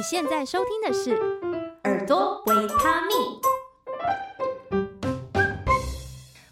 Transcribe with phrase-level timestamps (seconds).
[0.00, 1.10] 你现在收听的是
[1.84, 3.18] 《耳朵维他命》，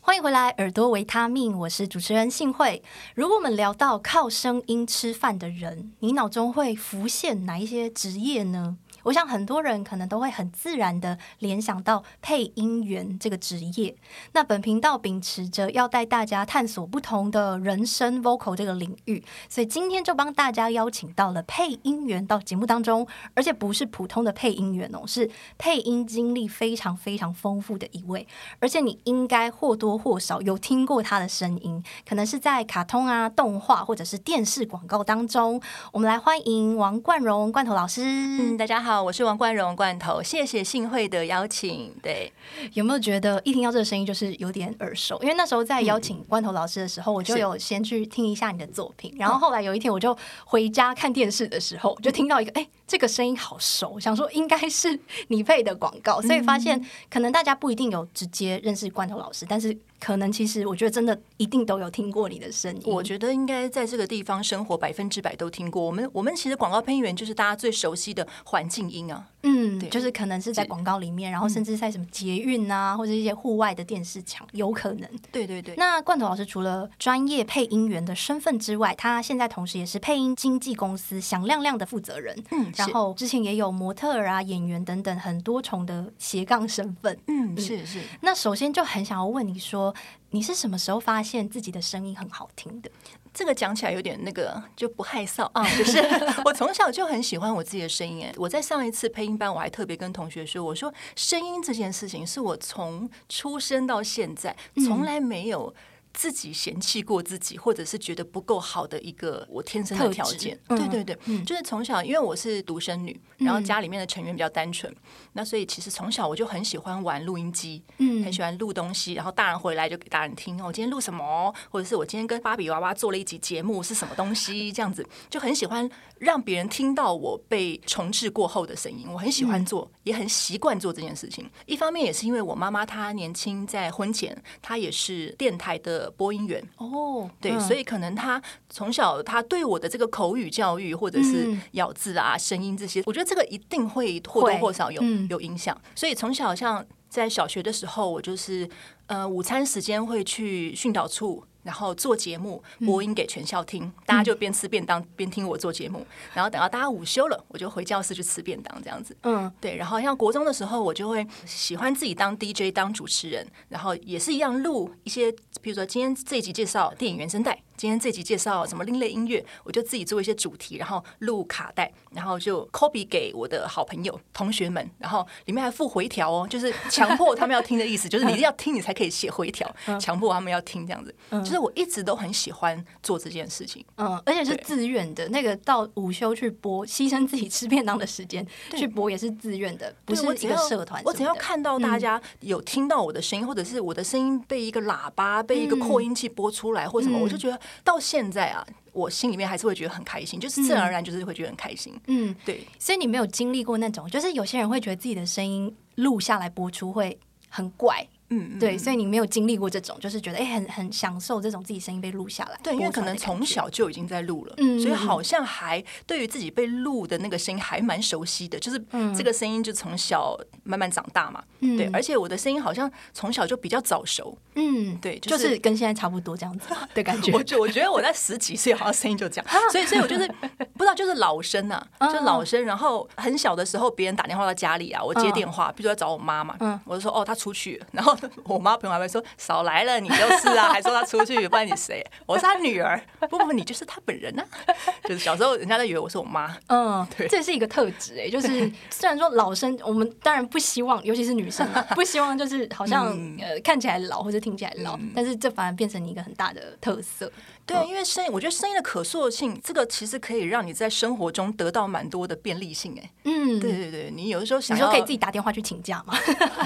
[0.02, 2.82] 欢迎回来，《耳朵维他命》，我是主持人幸慧。
[3.14, 8.76] 如果我们聊到靠声音吃饭的人，你脑中会浮现哪一些职业呢？
[9.08, 13.96] 我想很多人可能都会很自然的联想到配音员这个职业。
[14.32, 28.26] 那本频道秉持着要带大家探索不同的人声 vocal 这个领域，所以今天就帮大家邀请到了配音员到节目当中，而且不是普通的配音员哦，是配音经历非常非常丰富的一位。
[28.60, 35.58] 而且你应该或多或少有听过他的声音，可能是在卡通啊、动画或者是电视广告当中。
[35.94, 38.02] 我们来欢迎王冠荣、罐头老师。
[38.02, 38.97] 嗯，大家好。
[39.02, 41.92] 我是王冠荣罐头，谢谢幸会的邀请。
[42.02, 42.32] 对，
[42.74, 45.18] 有没有觉得一听到这个声音就是有点耳熟？
[45.22, 59.76] 因为那时候在邀请罐头老师的时候，嗯、我就有先去听一下你的作品，然后后来有一天我就回家看电视的时候，就听到一个哎、欸，这个声音好熟，想说应该是你配的广告，所以发现可能大家不一定有直接认识罐头老师，但是。
[60.00, 62.82] 可能其实我觉得真的一定都有听过你的声音。
[62.86, 65.82] 我觉得应该在这个地方生活百分之百都听过。
[65.82, 69.28] 我们我们其实广告配音员就是大家最熟悉的环境音啊。
[69.42, 75.08] 嗯，就是可能是在广告里面，然后甚至在什么捷运啊，或者一些户外的电视墙，有可能。
[75.30, 75.74] 对对对。
[75.76, 82.36] 那冠头老师除了专业配音员的身份之外，他现在同时也是配音经纪公司响亮亮的负责人。
[82.50, 87.16] 嗯，然后之前也有模特儿啊、演员等等很多重的斜杠身份。
[87.28, 88.00] 嗯，是是。
[88.20, 89.94] 那首先就很想要问你说。
[90.30, 92.90] 你是什么时候发现自己的声音很好听的？
[93.32, 95.98] 这个讲起来有点那个就不害臊啊， 就是
[96.44, 98.24] 我从小就很喜欢我自己的声音。
[98.24, 104.54] 哎，我在上一次配音班，我还特别跟同学说，我说声音这件事情是我从出生到现在
[104.86, 105.74] 从来没有。
[106.12, 114.96] 自己嫌弃过自己，或者是觉得不够好的一个我天生的条件，对对对，嗯、就是从小因为我是独生女，然后家里面的成员比较单纯，嗯、
[115.34, 125.88] 那所以其实从小我就很喜欢玩录音机，嗯，很喜欢录东西，然后大人回来就给大人听，我今天录什么，或者是我今天跟芭比娃娃做了一集节目是什么东西，这样子就很喜欢
[126.18, 131.48] 让别人听到我被重置过后的声音，我很喜欢做，嗯、也很习惯做这件事情。
[131.66, 135.97] 一方面也是因为我妈妈她年轻在婚前，她也是电台的。
[136.16, 145.74] 播音员哦，对，嗯、所以可能他从小他对我的这个口语教育或者是咬字啊、嗯、声音这些，我觉得这个一定会或多或少有、嗯、有影响。
[145.94, 148.68] 所以从小像在小学的时候，我就是
[149.06, 151.42] 呃午餐时间会去训导处。
[151.68, 155.98] 然后做节目播音给全校听，嗯、大家就边吃便当边听我做节目。
[155.98, 159.14] 嗯、然后等到大家午休了，我就回教室去吃便当，这样子。
[159.24, 159.76] 嗯，对。
[159.76, 165.30] 然后像国中的时候，我就会喜欢自己当 DJ 当主持人，然后也是一样录一些，
[165.60, 167.62] 比如说今天这一集介绍电影原声带。
[167.78, 181.14] 今天这集介绍什么另类音乐，我就自己做一些主题，然后录卡带，然后就 copy 给我的好朋友、同学们，然后里面还附回条哦，就是强迫他们要听的意思，就是你一定要听，你才可以写回条，强迫他们要听这样子。
[181.30, 185.28] 就是我一直都很喜欢做这件事情，嗯，而且是自愿的。
[185.28, 191.00] 那个到午休去播，牺牲自己吃便当的时间去播也是自愿的，不是一个社团。
[191.04, 197.56] 我只要看到大家有听到我的声音，或者是我的声音被一个喇叭、被一个扩音器播出来，或什么，我就觉得。
[197.84, 201.98] 到现在啊，我心里面还是会觉得很开心，就是自然而然就是会觉得很开心。
[202.06, 207.18] 嗯，对，所以你没有经历过那种，就是有些人会觉得自己的声音录下来播出会
[207.48, 208.06] 很怪。
[208.30, 212.58] 嗯，对，所以你没有经历过这种，就是觉得哎、欸，很很享受这种自己声音被录下来。
[212.62, 218.78] 对，因为可能从小就已经在录了，嗯，所以好像还对于自己被录的那个声音还蛮熟悉的，就是
[219.16, 221.42] 这个声音就从小慢慢长大嘛。
[221.60, 224.36] 嗯，对，而且我的声音好像从小就比较早熟。
[224.54, 227.32] 嗯，对，就是、就是跟现在差不多这样子的感觉。
[227.36, 230.28] 我觉我觉得我在十几岁好像声音就这样，所以所以我就是
[230.76, 232.62] 不知道，就是老生啊，就老生。
[232.64, 238.17] 然后很小的时候，别人打电话到家里啊，我接电话，比如说要找我妈嘛，嗯，我就说哦，他出去，然后。
[238.44, 242.04] 我妈朋友还会说少来了，你就是啊， 还说她出去，不然你谁？
[242.26, 244.74] 我是她女儿，不不，你就是她本人呢、啊。
[245.04, 257.30] 就是小时候人家都以为我是我妈，嗯，对，这是一个特质哎，就是虽然说老生，我们当然不希望，尤其是女生，不希望就是好像、嗯、呃看起来老或者听起来老，嗯、但是这反而变成你一个很大的特色。
[257.68, 262.98] 对，因为声音，我觉得声音的可塑性，这个其实可以让你在生活中得到蛮多的便利性。
[262.98, 266.18] 哎，嗯，对对对，你有的时候想要可以自己打电话去请假嘛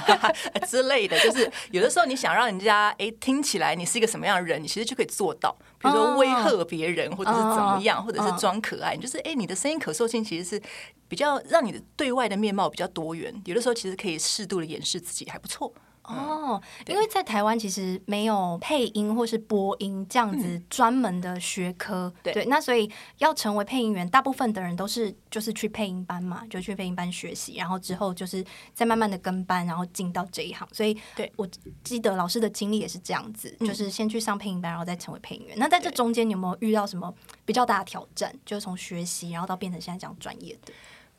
[0.69, 10.63] 之类的，就是有的时候你想让人家哎听起来你是一个什么样的人，你其实就可以做到，比如说威吓别人，或者是怎么样，或者是装可爱，就是哎你的声音可塑性其实是
[11.09, 15.73] 比较让你的对外的面貌比较多元，有的时候其实可以适度的掩饰自己，还不错。
[16.15, 28.45] 哦，因为在台湾其实没有配音或是播音这样子专门的学科，嗯、对，那所以要成为配音员，大部分的人都是就是去配音班嘛，就去配音班学习，然后之后就是
[28.75, 30.69] 再慢慢的跟班，然后进到这一行。
[30.73, 31.49] 所以，对我
[31.85, 35.59] 记得老师的经历也是这样子，就是先去上配音班，然后再成为配音员。
[35.59, 37.13] 那在这中间，你有没有遇到什么
[37.45, 38.35] 比较大的挑战？
[38.45, 40.73] 就是从学习，然后到变成现在这样专业的？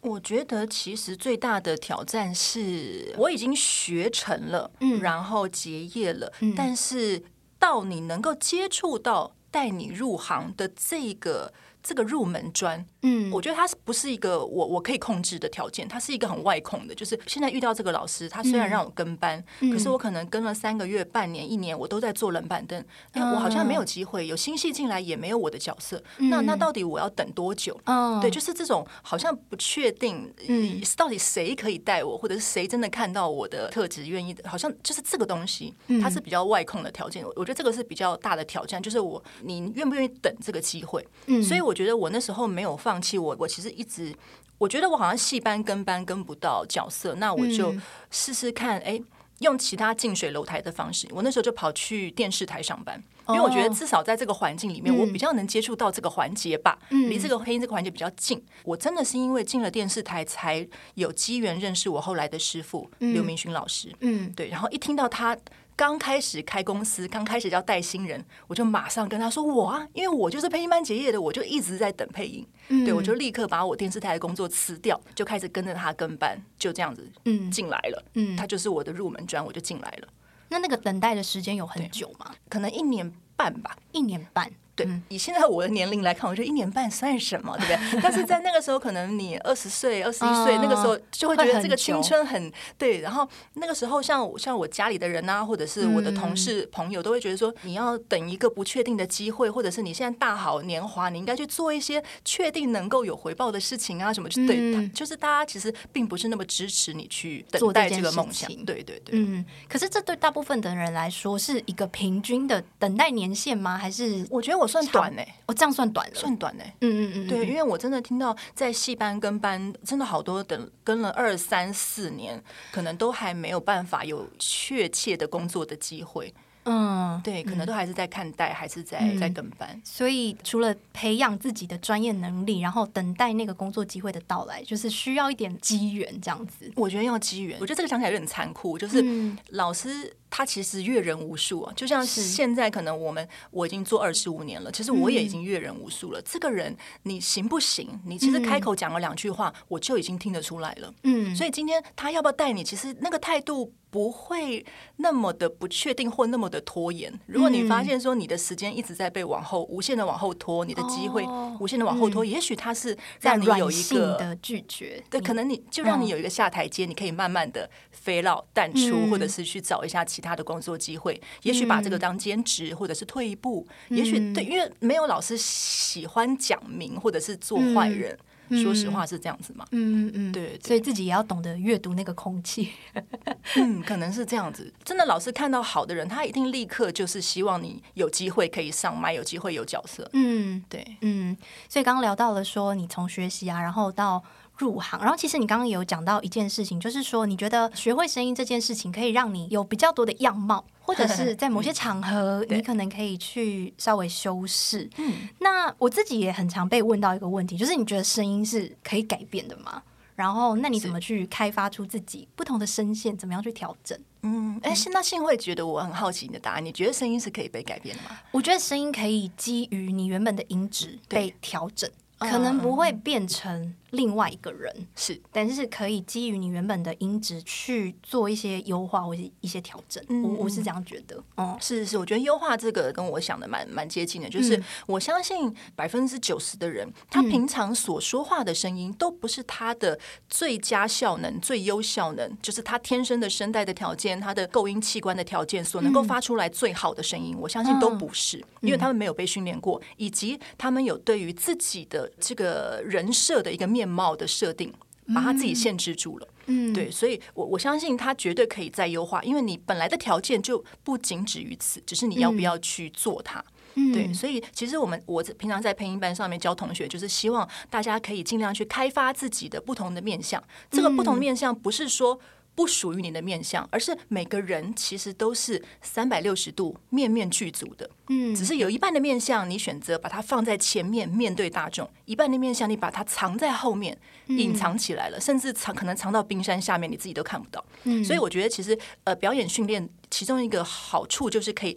[0.04, 7.24] 我觉得其实最大的挑战是，我已经学成了，嗯，然后结业了，嗯，但是
[7.58, 11.52] 到你能够接触到带你入行的这个。
[11.86, 15.88] 这个入门砖，嗯，我觉得它是不是一个我我可以控制的条件？
[15.88, 22.84] 它是一个很外控的，就是现在遇到这个老师，他虽然让我跟班，嗯、可是我可能跟了三个月、半年、一年，我都在坐冷板凳，
[23.14, 26.02] 嗯、我好像没有机会，有新戏进来也没有我的角色。
[26.20, 27.80] 嗯、那那到底我要等多久？
[27.86, 37.26] 嗯、对，就是这种好像不确定，嗯，到底谁可以带我，或者是谁真的看到我的特质，愿意的，好像就是这个东西，它是比较外控的条件。
[37.36, 41.04] 我觉得这个是比较大的挑战，就是我你愿不愿意等这个机会？
[41.26, 41.64] 嗯，所以。
[41.64, 44.13] 我觉得我那时候没有放弃，我我其实一直，
[44.57, 47.74] 我觉得我好像戏班跟班跟不到角色，那我就
[48.12, 49.04] 试试看，哎、欸，
[49.40, 51.07] 用其他近水楼台的方式。
[51.12, 58.44] 我那时候就跑去电视台上班，因为我觉得至少在这个环境里面，我比较能接触到这个环节吧，离这个配音这个环节比较近。
[58.63, 63.94] 我真的是因为进了电视台，才有机缘认识我后来的师傅刘明勋老师。
[64.01, 65.38] 嗯，对，然后一听到他。
[65.75, 72.48] 刚开始开公司，刚开始要带新人，我就马上跟他说：“我啊，因为我就是配音班结业的，我就一直在等配音。
[72.70, 78.04] 嗯、对，我就立刻把我电视台的工作辞掉，就开始跟着他跟班，就这样子，嗯，进来了。
[78.14, 80.08] 嗯，他就是我的入门砖，我就进来了。
[80.50, 82.34] 那那个等待的时间有很久吗？
[82.48, 88.02] 可能一年半吧，一年半。”对，以现在我的年龄来看，我觉得一年半算什么，对不对？
[88.02, 93.02] 但是在那个时候，可能你二十岁、二十一岁，那个时候就会觉得这个青春很对。
[93.02, 104.28] 然后那个时候，像像我家里的人啊，或者是我的同事朋友，都会觉得说，你要等一个不确定的机会，或者是你现在大好年华，你应该去做一些确定能够有回报的事情啊，什么？
[104.28, 108.50] 就对，就是大家其实并不是那么支持你去等待这个梦想。
[108.66, 109.46] 对对对，嗯。
[109.70, 113.78] 可是这对大部分的人来说是一个平均的等待年限吗？
[113.78, 115.21] 还是我觉得我算短呢？
[115.45, 116.63] 哦，这样算短了，算短呢。
[116.80, 126.33] 嗯嗯嗯，对，因为我真的听到在戏班跟班，真的好多等跟了二三四年，可能都还没有办法有确切的工作的机会。
[126.65, 129.81] 嗯，对，可能都还是在看待，还是在在跟班。
[129.83, 136.71] 所以除了培养自己的专业能力，然后等待那个工作机会的到来，就是需要一点机缘这样子。
[136.75, 139.04] 我觉得要机缘，我觉得这个想起来有点残酷，就是
[139.50, 140.15] 老师。
[140.36, 146.19] 他其实阅人无数啊，就像是现在可能我们我已经做二十五年了，其实我也已经阅人无数了。
[146.24, 147.88] 这个人你行不行？
[148.04, 150.92] 你其实开口讲了两句话，我就已经听得出来了。
[151.04, 157.13] 嗯，所以今天他要不要带你，其实那个态度不会那么的不确定或那么的拖延。
[157.28, 161.24] 如果你发现说你的时间一直在被往后无限的往后拖，你的机会
[161.60, 179.66] 无限的往后拖，也许他是让你有一个的拒绝，对，可能你就让你有一个下台阶，你可以慢慢的飞到淡出，或者是去找一下其他的工作机会，也许把这个当兼职，或者是退一步，嗯、也许对，因为没有老师喜欢讲明或者是做坏人，嗯、说实话是这样子嘛。
[179.72, 182.72] 嗯嗯，对，对，所以自己也要懂得阅读那个空气。
[183.56, 184.72] 嗯，可能是这样子。
[184.84, 190.10] 真的，老师看到好的人，他一定立刻就是希望你有机会可以上麦，有机会有角色。
[190.13, 191.36] 嗯，对，嗯。
[191.68, 194.24] 所以刚刚聊到了说，你从学习啊，然后到。
[194.57, 204.89] 入行，然后其实你刚刚有讲到一件事情，就是说你觉得学会声音这件事情可以让你有比较多的样貌，或者是在某些场合 你可能可以去稍微修饰。
[204.98, 209.81] 嗯，那我自己也很常被问到一个问题，就是你觉得声音是可以改变的吗？
[210.15, 213.17] 然后那你怎么去开发出自己不同的声线？
[213.17, 214.00] 怎么样去调整？
[214.22, 218.19] 嗯，哎，那信会觉得我很好奇你的答案，你觉得声音是可以被改变的吗？
[218.29, 221.89] 我觉得声音可以基于你原本的音质被调整。
[222.19, 230.04] 可能不会变成另外一个人，是，但是可以基于你原本的音质去做一些优化或者一些调整。
[230.24, 231.24] 我我是这样觉得。
[231.36, 234.28] 哦，是是是，我觉得优化这个跟我想的蛮蛮接近的。
[234.28, 247.36] 就是我相信百分之九十的人，他平常所说话的声音都不是他的最佳效能、最优效能，就是他天生的声带的条件、他的构音器官的条件所能够发出来最好的声音。
[247.40, 252.12] 我相信都不是，因为他们没有被训练过，以及他们有对于自己的。
[252.20, 254.74] 这个人设的一个面貌的设定，
[255.13, 256.28] 把他自己限制住了。
[256.48, 263.44] 嗯，对，所以我我相信他绝对可以再优化，因为你本来的条件就不仅止于此，只是你要不要去做它。
[263.75, 270.44] 嗯，对，所以其实我们我平常在配音班上面教同学，就是希望大家可以尽量去开发自己的不同的面相。
[270.70, 272.20] 这个不同面相不是说。
[272.55, 277.89] 不属于你的面相，而是每个人其实都是三百六十度面面俱足的。
[278.10, 287.63] 嗯，只是有一半的面相你选择把它放在前面面对大众，一半的面相你把它藏在后面隐藏起来了，甚至藏可能藏到冰山下面，你自己都看不到。
[287.83, 291.75] 嗯，所以我觉得其实呃，表演训练其中一个好处就是可以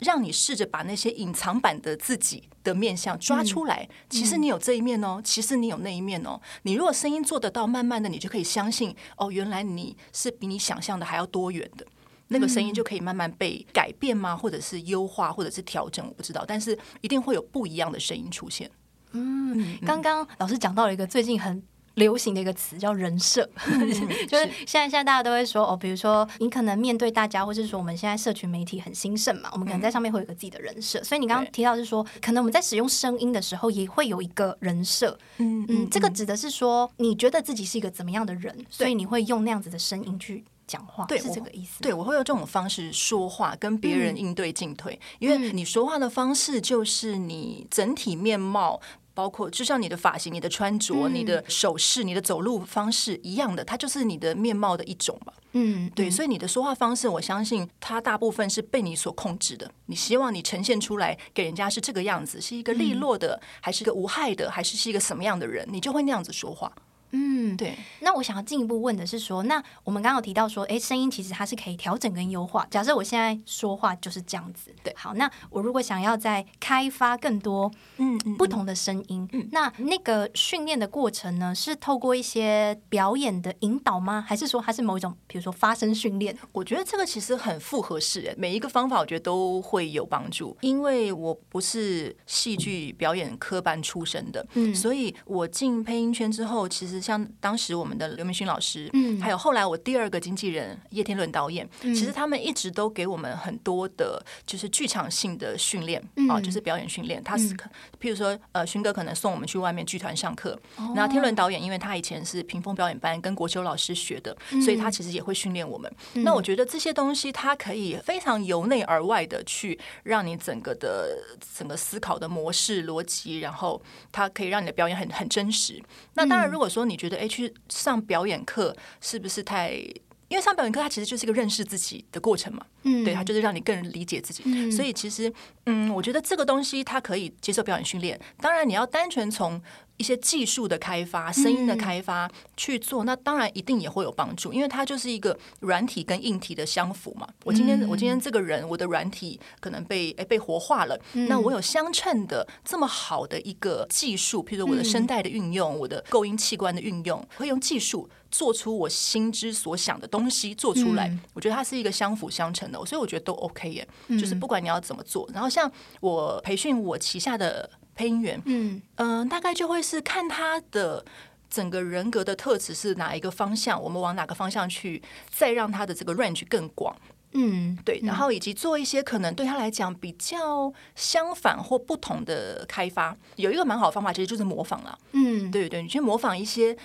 [0.00, 3.88] 让你试着把那些隐藏版的自己的面相抓出来。
[4.10, 6.40] 其实你有这一面哦，其实你有那一面哦。
[6.64, 11.86] 你如果声音做得到，慢慢的你就可以相信哦，原来你是比你想象的还要多元的。
[12.28, 14.36] 那个声音就可以慢慢被改变吗？
[14.36, 16.04] 或者是优化，或者是调整？
[16.04, 18.68] 我不知道，但是一定会有不一样的声音出现。
[19.12, 21.62] 嗯，刚刚老师讲到了一个最近很
[21.96, 23.88] 流行的一个词，叫人设，嗯、
[24.28, 31.00] 就是现在现在大家都会说哦，比如说你可能面对大家，或者是说我们现在社群媒体很兴盛嘛，我们可能在上面会有一个自己的人设。
[31.00, 35.18] 嗯、所以你刚刚提到是说，可能我们在使用声音的时候也会有一个人设。
[35.38, 40.44] 嗯嗯，这个指的是说，你觉得自己是一个怎么样的人，所以你会用那样子的声音去。
[40.66, 48.80] 讲话对是这个意思，对，我会用这种方式说话，跟别人应对进退，嗯、因为你说话的方式就是你整体面貌，
[49.16, 55.32] 包括就像你的发型、你的穿着、嗯、你的手势、你的走路方式一样的，它就是你的面貌的一种嘛。
[55.52, 59.70] 嗯，对，所以你的说话方式，我相信它大部分是被你所控制的。
[59.86, 66.70] 你希望你呈现出来给人家是这个样子，是一个利落的，嗯、还是一个无害的，还是是一个什么样的人，你就会那样子说话。
[67.12, 67.76] 嗯，对。
[68.00, 72.66] 那我想要进一步问的是说，那我们刚刚有提到说，哎，声音其实它是可以调整跟优化。
[72.70, 74.92] 假设我现在说话就是这样子，对。
[74.96, 84.24] 好，那我如果想要再开发更多嗯不同的声音，嗯，那那个训练的过程呢，是透过一些表演的引导吗？
[84.26, 86.36] 还是说它是某一种，比如说发声训练？
[86.52, 90.56] 我觉得这个其实很复合式，哎，每一个方法我觉得都会有帮助。
[90.60, 96.95] 因为我不是戏剧表演科班出身的，嗯，所以我进配音圈之后，其实。
[97.00, 107.22] 像当时我们的刘明勋老师，嗯，还有后来我第二个经纪人叶天伦导演，嗯，其实他们一直都给我们很多的，就是剧场性的训练啊，就是表演训练。
[107.22, 107.54] 他是，
[108.00, 110.58] 譬如说，呃，勋哥可能送我们去外面剧团上课，
[110.94, 115.92] 然后天伦导演因为他以前是屏风表演班跟国修老师学的，所以他其实也会训练我们。
[116.14, 121.18] 那我觉得这些东西，它可以非常由内而外的去让你整个的
[121.56, 125.82] 整个思考的模式逻辑，然后它可以让你的表演很很真实。
[126.14, 129.82] 那当然，如果说你觉得哎，去上表演课是不是太？
[130.28, 132.66] 因为上表演课，它其实就是一个认识自己的过程嘛。
[132.82, 134.42] 嗯，对，它就是让你更理解自己。
[134.44, 135.32] 嗯，所以其实，
[135.66, 138.20] 嗯，我觉得这个东西它可以接受表演训练。
[138.38, 139.62] 当然，你要单纯从
[139.96, 147.26] 一些技术的开发、声音的开发去做，那当然一定也会有帮助，因为它就是一个软体跟硬体的相符嘛。
[147.44, 150.98] 我今天，我今天这个人，我的软体可能被诶被活化了，
[151.28, 158.08] 那我有相称的这么好的一个技术，譬如说我的声带的运用，我的构音器官的运用，会用技术。
[158.28, 163.88] 做出我心之所想的东西，做出来，嗯、我觉得它是一个相辅相成的，所以我觉得都 OK 耶。
[164.08, 171.04] 嗯、就是不管你要怎么做，然后像我培训我旗下的配音员，嗯嗯、呃，大概就会是看他的
[171.50, 176.94] 整个人格的特质是哪一个方向，我们往哪个方向去，再让他的这个 range 更广。
[177.32, 184.96] 嗯，对，然后以及做一些可能对他来讲比较相反或不同的开发，有一个蛮好的方法，其实就是模仿了。
[185.12, 186.76] 嗯，对对，你去模仿一些。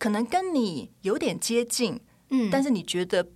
[0.00, 3.26] 可能跟你有点接近，嗯，但是你觉得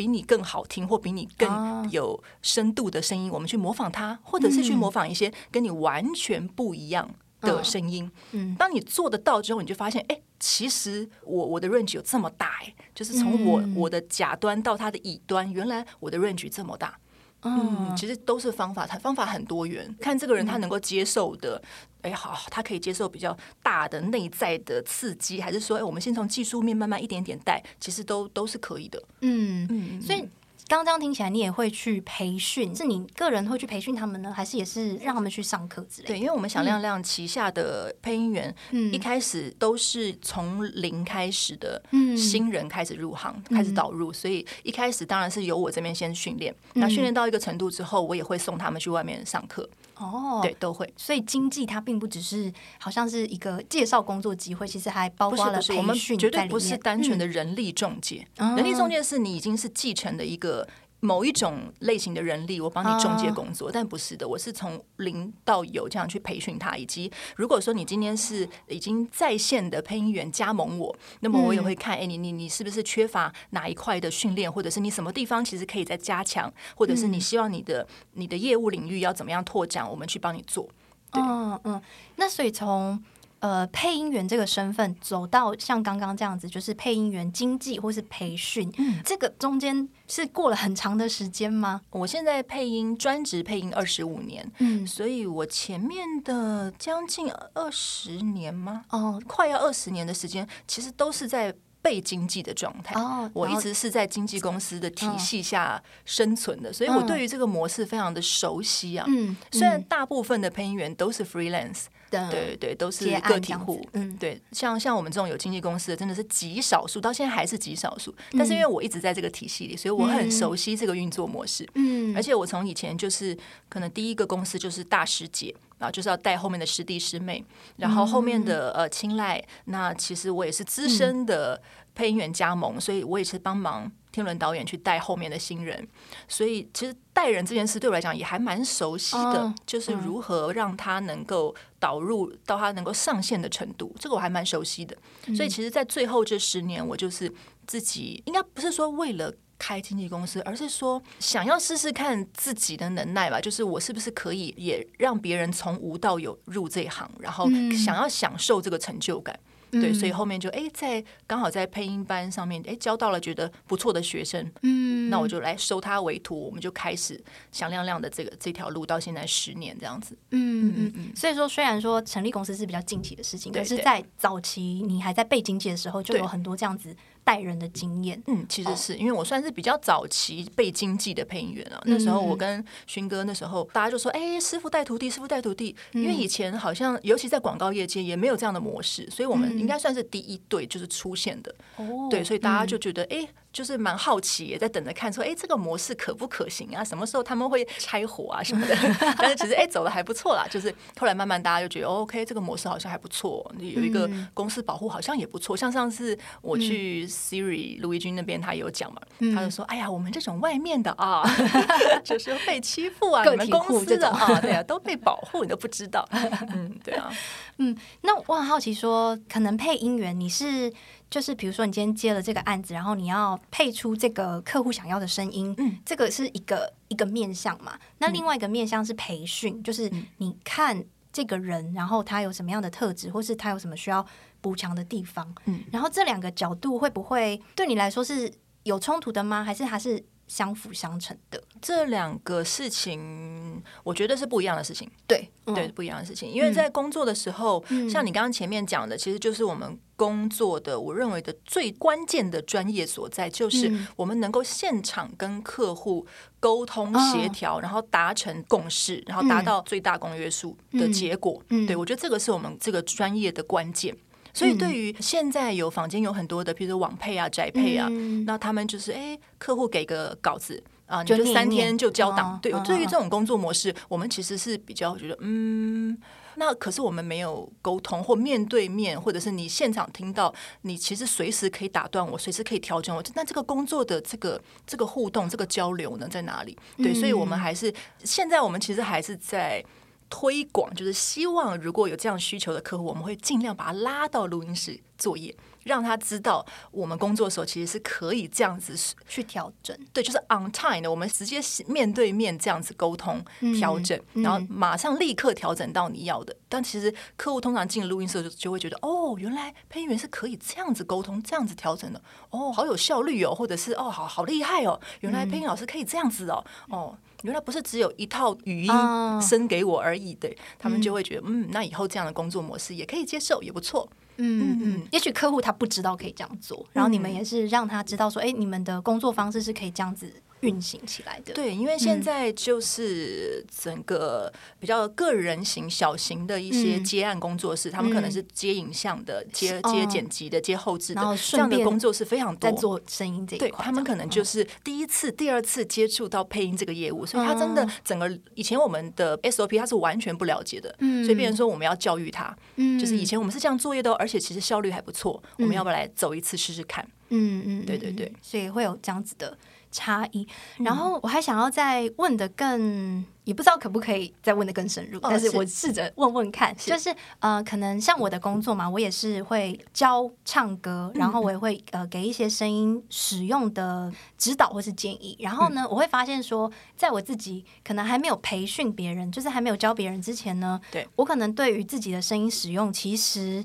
[0.00, 7.06] 比你更好听或比你更有深度的声音，我们去模仿它，或者是去模仿一些跟你完全不一样
[7.42, 8.10] 的声音。
[8.32, 16.98] 嗯，当你做得到之后，你就发现，哎，其实我我的 range 有这么大，哎，就是从我我的甲端到它的乙端，原来我的 range 这么大。
[17.42, 21.60] 嗯，其实都是方法，它方法很多元，看这个人他能够接受的，
[22.02, 29.02] 哎，好，他可以接受比较大的内在的刺激，还是说，哎，我们先从技术面慢慢一点点带，其实都都是可以的。
[29.20, 30.28] 嗯嗯，所以。
[30.70, 32.72] 刚刚这样听起来，你也会去培训？
[32.72, 36.14] 是你个人会去培训他们呢，还是也是让他们去上课之类的？
[36.14, 46.54] 对，因为我们响亮亮旗下的配音员，嗯，一开始都是从零开始的，嗯，新人开始入行，嗯、开始导入，所以一开始当然是由我这边先训练。
[46.74, 49.68] 那训练到一个程度之后，我也会送他们去外面上课。
[50.00, 50.92] 哦，对，都会。
[50.96, 55.76] 所以经济它并不只是好像是一个介绍工作机会，其实还包括了培训。
[55.76, 60.66] 我们绝对不是单纯的人力中介，嗯、人力中介是你已经是继承的一个。
[61.00, 66.76] 某一种类型的人力，我帮你中介工作，但不是的，我是从零到有这样去培训他。
[66.76, 80.68] 以及如果说你今天是已经在线的配音员加盟我，那么我也会看，哎，你你你是不是缺乏哪一块的训练，或者是你什么地方其实可以再加强，或者是你希望你的你的业务领域要怎么样拓展，我们去帮你做。
[81.12, 81.82] 嗯嗯，
[82.16, 83.02] 那所以从
[83.40, 91.80] 呃配音员这个身份走到像刚刚这样子，就是配音员经济或是培训，嗯，这个中间是过了很长的时间吗？
[91.90, 98.84] 我现在配音专职配音二十五年，嗯，所以我前面的将近二十年吗？
[98.90, 101.54] 哦，快要二十年的时间，其实都是在。
[101.82, 109.06] 被经济的状态，哦、我一直是在经纪公司的体系下生存的，嗯、所以我对于这个模式非常的熟悉啊。
[109.08, 113.86] 嗯，虽然大部分的配音员都是 freelance，对对对，都是个体户。
[113.92, 118.14] 嗯，对，像像我们这种有经纪公司的，真的是极少数，到现在还是极少数。
[118.32, 121.68] 但是因为我一直在这个体系里，所以我很熟悉这个运作模式。
[121.74, 123.36] 嗯，而且我从以前就是
[123.68, 125.54] 可能第一个公司就是大师姐。
[125.80, 127.42] 然后就是要带后面的师弟师妹，
[127.78, 131.58] 然后后面的呃青睐，那其实我也是资深的
[131.94, 135.86] 配音员加盟，嗯、所以我也是帮忙天伦导演去带后面的新人，
[136.28, 144.96] 所以其实带人这件事对我来讲也还蛮熟悉的，哦、就是如何让他能够导入到他能够上线的程度，这个我还蛮熟悉的。
[145.34, 147.32] 所以其实，在最后这十年，我就是
[147.66, 149.32] 自己应该不是说为了。
[149.62, 159.38] 开经纪公司，而是说想要试试看自己的能耐吧，就是我是不是可以也让别人从无到有入这一行，然后想要享受这个成就感。
[159.44, 167.22] 嗯、对，所以后面就哎，在刚好在配音班上面哎，教到了觉得不错的学生，嗯，那我就来收他为徒，我们就开始
[167.52, 170.16] 响亮亮的这个这条路，到现在十年这样子。
[170.30, 171.12] 嗯嗯嗯。
[171.14, 176.94] 所以说，虽然说成立公司是比较近期的事情，可是在早期你还在背经济的时候，就有很多这样子
[177.30, 178.20] 带人的经验。
[178.26, 181.80] 嗯，其实是因为我算是比较早期被经济的配音员了。
[181.84, 185.76] 那时候我跟勋哥那时候大家就说，哎，师傅带徒弟，师傅带徒弟。
[185.92, 189.56] 因为以前好像尤其在广告业界也没有这样的模式，所以我们。
[189.60, 193.28] 应该算是第一对，就是出现的，哦、对，所以大家就觉得，哎、嗯。
[193.52, 196.84] 就是蛮好奇，也在等着看，说，哎，这个模式可不可行啊？
[196.84, 198.76] 什么时候他们会拆伙啊什么的？
[199.18, 200.46] 但是其实，哎，走的还不错啦。
[200.48, 205.56] 就是后来慢慢大家就觉得，OK，这个模式好像还不错，有一个公司保护好像也不错。
[205.56, 209.00] 像上次我去 Siri 卢怡君那边，他有讲嘛，
[209.34, 211.24] 他就说，哎呀，我们这种外面的啊，
[212.04, 216.08] 就是被欺负啊， 你们公司的啊，对啊，都被保护，你都不知道。
[216.54, 217.10] 嗯，对啊，
[217.58, 220.72] 嗯，那我很好奇，说可能配音员你是。
[221.10, 227.76] 就是比如说，你今天接了这个案子，然后你要配出这个客户想要的声音，嗯，这个是一个一个面向嘛。
[227.98, 234.06] 那另外一个面向是培训，嗯、就是你看这个人，然后他有什么样的特质，或是他有什么需要
[234.40, 239.44] 补强的地方，嗯，然后这两个角度会不会对你来说是有冲突的吗？
[239.44, 240.04] 还是它是？
[240.30, 244.88] 相辅相成的这两个事情，我觉得是不一样的事情。
[245.04, 246.30] 对，对，不一样的事情。
[246.30, 256.06] 因为在工作的时候，嗯、像你刚刚前面讲的，其实就是我们工作的，我认为的最关键的专业所在，就是我们能够现场跟客户
[256.38, 261.42] 沟通协调，嗯、然后达成共识，然后达到最大公约数的结果。
[261.48, 263.96] 嗯、对，我觉得这个是我们这个专业的关键。
[264.40, 272.38] 所以，对于现在有坊间有很多的，比如说网配啊、宅配啊，嗯、那他们就是哎，客户给个稿子啊，你就三天就交档。
[272.40, 275.94] 对，对于这种工作模式，我们其实是比较觉得，嗯，
[276.36, 283.04] 那可是我们没有沟通或面对面，或者是你现场听到，你其实随时可以打断我，随时可以调整我。
[283.14, 286.56] 那这个工作的这个这个互动、这个交流呢，在哪里？
[286.78, 287.70] 对，所以我们还是
[288.04, 289.62] 现在我们其实还是在。
[290.10, 298.74] 推广就是希望，如果有这样需求的客户，我们会尽量把他拉到录音室作业，让他知道我们工作的时候其实是可以这样子
[299.08, 299.76] 去调整。
[299.92, 303.22] 对，就是 on time 的，我们直接面对面这样子沟通
[303.58, 306.32] 调整，嗯、然后马上立刻调整到你要的。
[306.32, 316.98] 嗯、但其实客户通常进录音室就就会觉得，哦，原来配音员是可以这样子沟通、这样子调整的，哦，好有效率哦，或者是哦，好好厉害哦，原来配音老师可以这样子哦，哦。
[317.22, 318.72] 原来不是只有一套语音
[319.20, 323.86] 生给我而已，对，他们就会觉得，嗯，那以后这样的工作模式也可以接受，也不错。
[324.20, 330.12] 嗯嗯，也许客户他不知道可以这样做，然后你们也是让他知道说，哎，你们的工作方式是可以这样子。
[330.40, 342.50] 运行起来的，对，因为现在就是整个比较个人型、小型的一些接案工作室，嗯、他们可能是接影像的、嗯、接接剪辑的、接后置的，这样的工作是非常多。
[342.50, 356.86] 在做声音这一块，对，他们可能就是第一次、第二次接触到配音这个业务，所以他真的整个以前我们的 SOP 他是完全不了解的，嗯，所以变成说我们要教育他，嗯，就是以前我们是这样作业的，而且其实效率还不错，我们要不要来走一次试试看？
[357.10, 359.36] 嗯嗯，对对对，所以会有这样子的。
[359.70, 360.26] 差异。
[360.58, 366.70] 然后我还想要再问的更，也不知道可不可以再问的更深入，哦、但是我试着问问看，是。
[366.70, 375.16] 就是呃，可能像我的工作嘛，我也是会教唱歌，然后我也会呃给一些声音使用的指导或是建议。
[375.20, 380.86] 然后呢，我会发现说，在我自己可能还没有培训别人，就是还没有教别人之前呢，对。
[380.96, 383.44] 我可能对于自己的声音使用，其实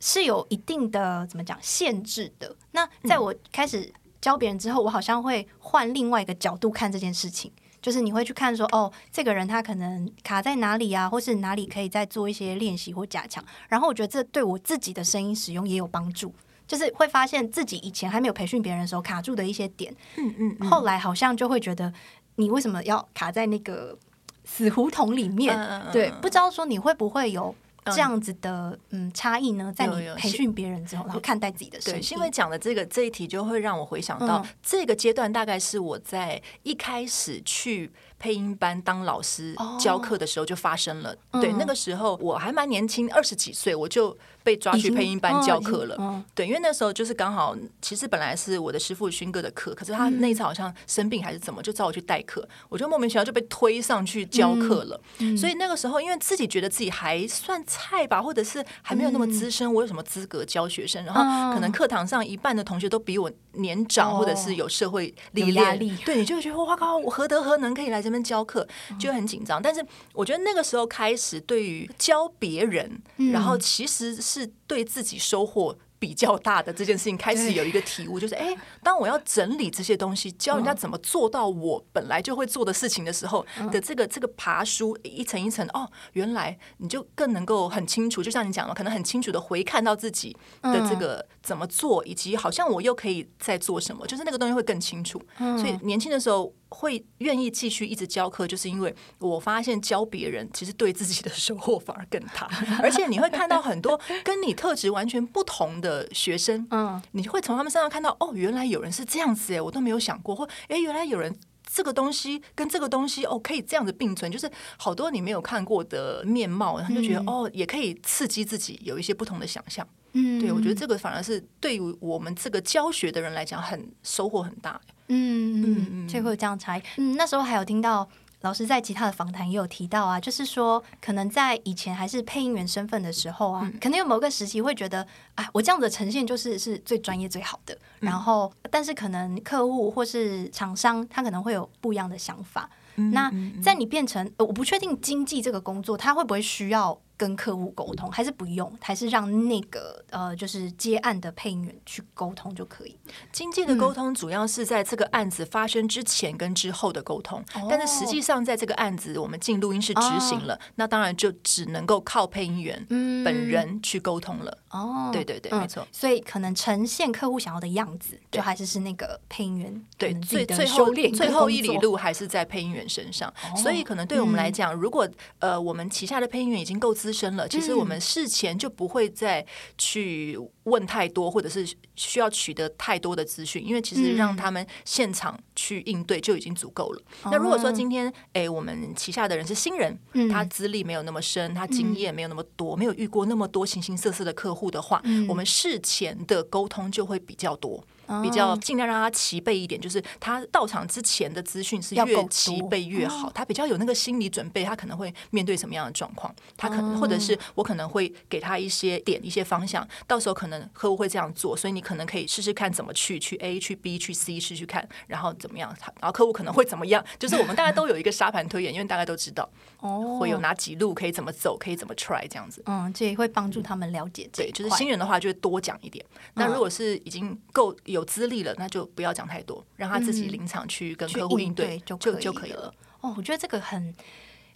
[0.00, 2.56] 是有一定的怎么讲限制的。
[2.72, 13.44] 那在我开始教别人之后，我好像会换另外一个角度看这件事情，就是你会去看说，哦，这个人他可能卡在哪里啊，或是哪里可以再做一些练习或加强。
[13.68, 16.34] 然后我觉得这对我自己的声音使用也有帮助，
[16.66, 21.92] 就是会发现自己以前还没有培训别人的时候卡住的一些点，嗯嗯，嗯，后来好像就会觉得
[22.36, 23.96] 你为什么要卡在那个
[24.44, 25.56] 死胡同里面？
[25.92, 27.54] 对，不知道说你会不会有。
[27.90, 31.78] 这样子的嗯差异呢，在你培训别人之后，然后看待自己的。
[31.80, 41.14] 对，因为讲的这个这一题，就会让我回想到、嗯、这个阶段，大概是我在一开始去配音班当老师教课的时候就发生了。
[41.32, 44.16] 哦、对，那个时候我还蛮年轻，二十几岁，我就。
[44.44, 54.98] 被抓去配音班教课了，哦、对，因为那时候就是刚好，其实本来是我的师傅勋哥的课，可是他那一次好像生病还是怎么，就找我去代课，我就莫名其妙就被推上去教课了。
[55.18, 61.04] 嗯、所以那个时候，因为自己觉得自己还算菜吧，或者是还没有那么资深，我有什么资格教学生？
[61.04, 68.66] 然后可能课堂上一半的同学都比我年长，或者是有社会历练，对，你就会觉得哇靠，我何德何能可以来这边教课，
[68.98, 69.62] 就很紧张。
[69.62, 73.00] 但是我觉得那个时候开始，对于教别人，
[73.32, 74.50] 然后其实是。
[74.68, 95.18] 对自己收获比较大的这件事情，开始有一个体悟，就是哎，当我要整理这些东西，教人家怎么做到我本来就会做的事情的时候的这个这个爬书一层一层哦，原来你就更能够很清楚，就像你讲了，可能很清楚的回看到自己的这个怎么做，以及好像我又可以再做什么，就是那个东西会更清楚。
[95.38, 96.52] 所以年轻的时候。
[96.70, 102.48] 会愿意继续一直教课，就是因为我发现教别人其实对自己的收获反而更大，
[102.82, 111.34] 而且你会看到很多跟你特质完全不同的学生，嗯，你会从他们身上看到哦，原来有人是这样子哎，我都没有想过，或哎，原来有人
[111.70, 124.80] 这个东西跟这个东西哦可以这样子并存，就是好多你没有看过的面貌，然后就觉得哦，也可以刺激自己有一些不同的想象，嗯，对，我觉得这个反而是对于我们这个教学的人来讲，很收获很大。
[125.08, 126.82] 嗯嗯嗯，就会有这样差异。
[126.96, 128.06] 嗯，那时候还有听到
[128.42, 137.74] 老师在其他的访谈也有提到啊，就是说可能在以前还是配音员身份的时候啊，嗯、可能有某个时期会觉得，啊，我这样的呈现就是是最专业最好的。
[138.00, 142.68] 嗯、然后，但是可能客户或是厂商他可能会有不一样的想法。
[142.96, 147.00] 嗯、那在你变成，我不确定经济这个工作他会不会需要。
[147.18, 152.96] 跟客户沟通还是不用，还是让那个呃，就是接案的配音员去沟通就可以。
[153.32, 162.86] 经济的沟通主要是在这个案子发生之前跟之后的沟通，嗯、但是实际上在这个案子我们进录音室执行了，哦、那当然就只能够靠配音员
[163.24, 164.56] 本人去沟通了。
[164.70, 165.86] 哦，对对对，嗯、没错。
[165.90, 173.28] 所以可能呈现客户想要的样子，就还是是那个配音员对最最后最后一里路还是在配音员身上。
[173.28, 175.08] 哦、所以可能对我们来讲，嗯、如果
[175.40, 179.44] 呃我们旗下的配音员已经够资资深了，其实我们事前就不会再
[179.78, 181.66] 去问太多，或者是
[181.96, 187.02] 需要取得太多的资讯，因为其实让他们现场去应对就已经足够了。
[187.24, 189.98] 那如果说今天，哎，我们旗下的人是新人，
[190.30, 197.82] 他资历没有那么深，他经验没有那么多，没有遇过那么多形形色色的客户的话，我们事前的沟通就会比较多。
[198.22, 203.30] 比较尽量让他齐备一点，就是他到场之前的资讯是越齐备越好。
[203.34, 219.48] 他比较有那个心理准备，他可能会面对什么样的状况，他可能或者是我可能会给他一些点一些方向，到时候可能客户会这样做，所以你可能可以试试看怎么去去 A 去 B 去 C 试试看，然后怎么样，然后客户可能会怎么样，就是我们大家都有一个沙盘推演，因为大家都知道
[219.80, 222.62] 哦会有哪几路可以怎么走，可以怎么 try 这样子。
[222.66, 224.28] 嗯，这也会帮助他们了解。
[224.32, 226.04] 对，就是新人的话就会多讲一点。
[226.34, 227.97] 那如果是已经够有。
[227.98, 232.72] 有资历了，那就不要讲太多，让他自己临场去跟客户应对就就就可以了。
[233.00, 233.94] 哦，我觉得这个很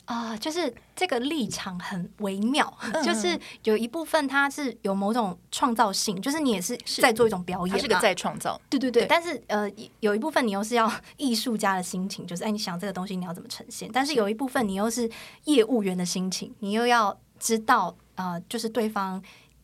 [0.05, 8.61] 啊、呃，就是这个立场很微妙，嗯、就是有一部分它是有某种创造性，就是你也是在做一种表演，是个在创造。
[8.69, 13.89] 对对对，对但是呃，有一部分你又是要 艺术家的心情，就是哎，你想这个东西你要怎么呈现？
[13.93, 15.09] 但是有一部分你又是
[15.45, 19.23] 业务员的心情，你又要知道呃，就是对方。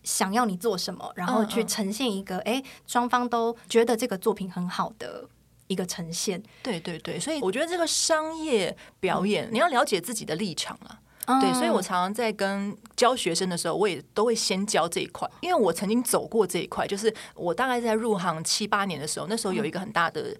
[0.08, 5.28] 想要你做什么，然后去呈现一个哎，双方都觉得这个作品很好的
[5.66, 6.42] 一个呈现。
[6.62, 10.98] 对对对，所以我觉得这个商业表演，嗯、你要了解自己的立场啊。
[11.26, 16.86] 嗯、对，所以我常常在跟教学生的时候，我也都会先教这一块，因为我曾经走过这一块。
[16.86, 20.34] 就是我大概在入行七八年的时候，那时候有一个很大的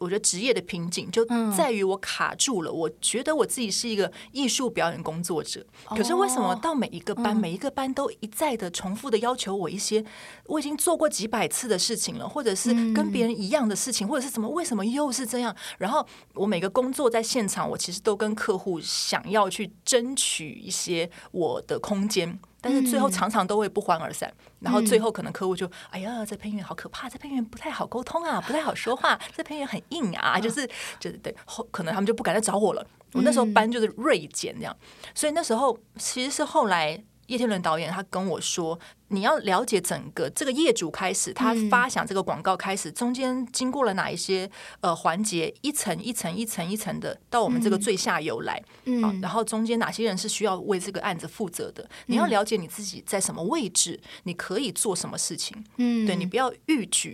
[0.00, 1.24] 我觉得职业的瓶颈就
[1.56, 2.72] 在于我卡住了。
[2.72, 10.02] 我觉得我自己是一个艺术表演工作者，可是为什么到每一个班，每一个班都一再的重复的要求我一些
[10.46, 15.54] 我已经做过几百次的事情了，或者是跟别人一样的事情，或者是怎么为什么又是这样？
[15.78, 22.40] 然后我每个工作在现场，我其实都跟客户想要去争取一些我的空间。
[22.60, 30.68] 但是最后常常都会不欢而散，然后最后可能客户就哎呀，这配音员好可怕，这配音员不太好沟通啊，不太好说话， 这配音员很硬啊，就是
[30.98, 32.86] 就是对后可能他们就不敢再找我了。
[33.12, 34.76] 我那时候班就是锐减这样，
[35.14, 37.02] 所以那时候其实是后来。
[37.30, 51.88] 叶天伦导演他跟我说：“你要了解整个这个业主开始，他发想这个广告开始，中间经过了哪一些呃环节，一层一层一层一层的到我们这个最下游来，嗯，然后中间哪些人是需要为这个案子负责的？
[52.06, 57.12] 你要了解你自己在什么位置，你可以做什么事情，嗯，对，你不要逾矩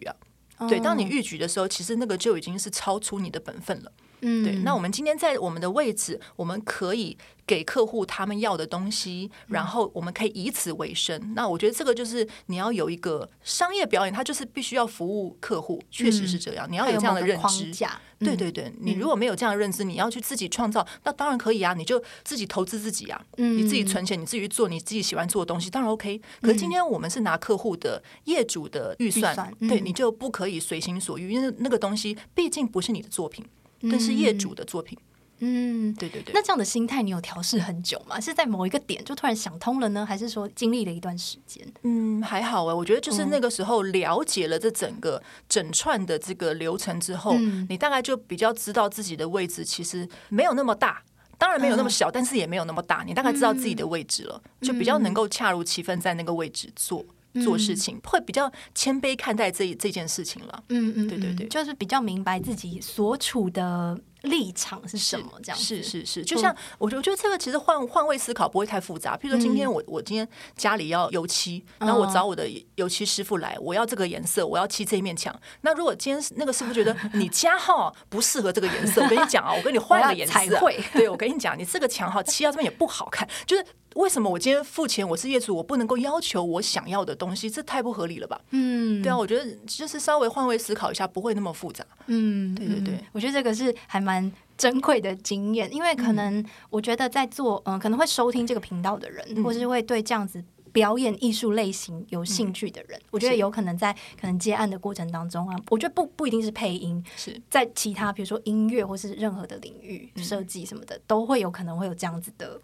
[0.56, 4.54] 啊，对，当你逾矩的时候，其实那个就已经是超出你的本分了。”嗯，对。
[4.56, 11.34] 那我们今天在我们的位置，我们可以给客户他们要的东西，然后我们可以以此为生。
[11.34, 16.66] 那我觉得这个就是你要有一个商业表演，它就是必须要服务客户，确实是这样。
[16.70, 17.72] 你要有这样的认知。
[18.18, 26.18] 对对对，你如果没有这样的认知，你要去自己创造，那当然可以啊，你就自己投资自己啊，你自己存钱，你自己去做你自己喜欢做的东西，当然 OK。
[26.40, 33.44] 可是今天我们是拿客户的业主的预算，对，你就不可以随心所欲，因为那个东西毕竟不是你的作品。
[33.82, 34.98] 这是业主的作品，
[35.40, 36.32] 嗯，对对对。
[36.34, 38.18] 那这样的心态，你有调试很久吗？
[38.18, 41.66] 是在某一个点就突然想通了呢，还是说经历了一段时间？
[41.82, 51.02] 嗯，还好哎，我觉得就是那个时候了解了这整个 整串的这个流程之后，嗯、你大概就比较知道自己的位置其实没有那么大，
[51.36, 53.04] 当然没有那么小，嗯、但是也没有那么大。
[53.06, 57.04] 你大概知道自己的位置了，嗯、就比较能够恰如其分在那个位置做。
[57.42, 69.16] 做事情会比较谦卑看待这这件事情了，嗯嗯，对对对，就是比较明白自己所处的立场是什么，这样是是是，就像我觉得，我觉得这个其实换换位思考不会太复杂。
[69.16, 75.34] 譬如说，今天我我今天家里要油漆，然后我找我的油漆师傅来，我要这个颜色，我要漆这一面墙。
[75.62, 80.60] 那如果今天那个师傅觉得 你家哈不适合这个颜色，我跟你讲啊，我跟你换 个颜色，
[80.92, 83.64] 对，我跟你讲，你这个墙哈漆到这边也不好看，就是。
[83.96, 85.08] 为什么我今天付钱？
[85.08, 88.38] 我是业主，我不能够要求我想要的东西，这太不合理了吧？
[88.50, 91.82] 嗯，对啊，我觉得就是稍微换位思考一下，不会那么复杂。
[92.04, 94.15] 嗯，对对对，嗯，我觉得这个是还蛮
[94.56, 107.38] 珍贵的经验，因为可能我觉得在做，嗯，可能会收听这个频道的人，嗯，或是会对这样子表演艺术类型有兴趣的人，嗯，我觉得有可能在可能接案的过程当中啊，我觉得不不一定是配音，是。
[107.50, 112.60] 在其他比如说音乐或是任何的领域设计什么的，都会有可能会有这样子的。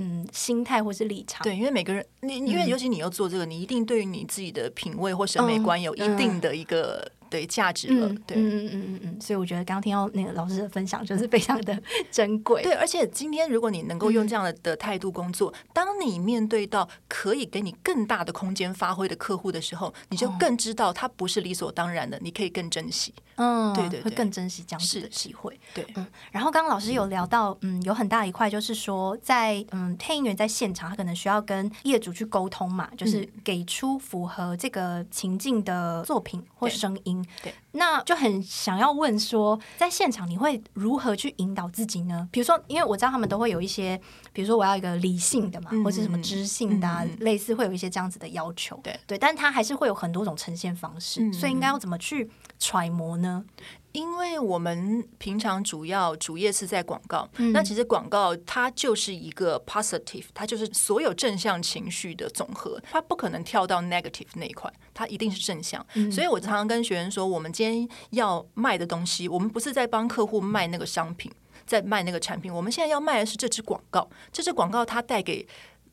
[0.00, 7.10] 嗯，心态或是立场，对，因为每个人，你因为尤其你要做这个，你一定对于你自己的品味或审美观有一定的一个。
[7.30, 12.62] 对价值了，对，嗯嗯嗯嗯嗯，所以我觉得刚刚听到那个老师的分享，就是非常的 珍贵。
[12.62, 23.12] 对，而且今天如果你能够用这样的的态度工作，当你面对到可以给你更大的空间发挥的客户的时候，你就更知道他不是理所当然的，你可以更珍惜。
[23.36, 25.58] 嗯，对对，会更珍惜这样子的机会。
[25.72, 26.06] 对，嗯。
[26.32, 37.24] 然后刚刚老师有聊到，嗯，有很大一块就是说，在嗯配音员在现场，他可能需要跟业主去沟通嘛，就是给出符合这个情境的作品或声音。
[37.42, 37.54] 对。
[37.78, 42.28] 那就很想要问说，在现场你会如何去引导自己呢？
[42.30, 43.98] 比如说，因为我知道他们都会有一些，
[44.32, 48.78] 比如说我要一个理性的嘛，或者什么知性的，啊，类似会有一些这样子的要求。
[48.82, 53.44] 对对，但他还是会有很多种呈现方式，所以应该要怎么去揣摩呢？
[53.92, 65.84] 因为我们平常主要主业是在广告，嗯、那其实广告它就是一个 positive，它就是所有正向情绪的总和，它不可能跳到 negative 那一块，它一定是正向。
[65.94, 71.32] 嗯、所以我常常跟学员说，我们今天要卖的东西，我们不是在帮客户卖那个商品，
[71.66, 75.46] 在卖那个产品，我们现在要卖的是这支广告，这支广告它带给。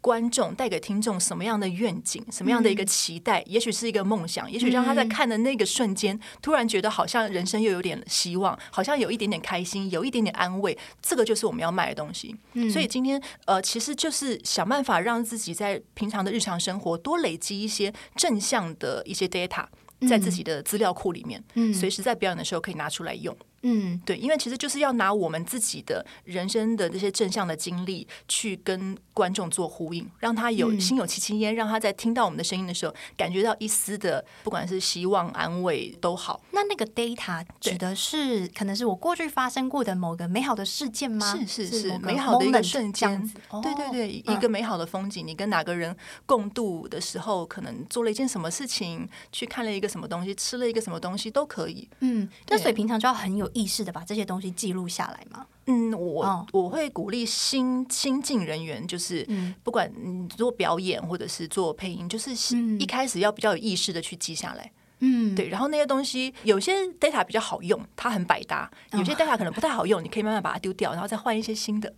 [0.05, 3.39] 观众带给听众什么样的愿景，什么样的一个期待？
[3.39, 10.77] 嗯、也许是一个梦想，也许让他在看的那个瞬间，嗯、突然觉得好像人生又有点希望，好像有一点点开心，有一点点安慰。
[11.01, 12.35] 这个就是我们要卖的东西。
[12.53, 19.65] 嗯、所以今天呃，其实就是想办法让自己在平常的日常生活多累积一些正向的一些 data，
[20.07, 23.35] 在自己的资料库里面，嗯、随时在表演的时候可以拿出来用。
[23.61, 36.39] 嗯，对，因为其实就是要拿我们自己的人生的这些正向的经历去跟观众做呼应，让他有心有戚戚焉，让他在听到我们的声音的时候，感觉到一丝的不管是希望、安慰都好。
[36.51, 41.35] 那那个 data 指的是可能是我过去发生过的某个美好的事件吗？
[41.35, 43.19] 是是是，美好的一个瞬间。
[43.63, 45.95] 对对对，哦、一个美好的风景，你跟哪个人
[46.27, 51.89] 共度的时候，可能做了一件什么事情，去看了一个什么东西，吃了一个什么东西都可以。
[52.01, 53.49] 嗯，那所以平常就要很有。
[53.55, 55.47] 意识的把这些东西记录下来吗？
[55.67, 59.25] 嗯，我、哦、我会鼓励新新进人员，就是
[59.63, 62.31] 不管你做表演或者是做配音，就是
[62.77, 64.69] 一开始要比较有意识的去记下来。
[64.99, 65.47] 嗯，对。
[65.47, 71.91] 然后那些东西有些 data 比较好用，它很百搭；有些 data 可能不太好用，你可以慢慢把它丢掉，然后再换一些新的。